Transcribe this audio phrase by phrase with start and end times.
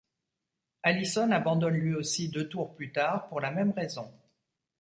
[0.81, 4.11] Allison abandonne lui aussi, deux tours plus tard, pour la même raison.